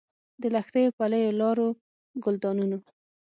د 0.41 0.43
لښتیو، 0.55 0.95
پلیو 0.97 1.37
لارو، 1.41 1.69
ګلدانونو 2.23 2.77